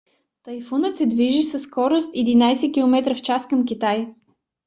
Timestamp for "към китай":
3.49-4.07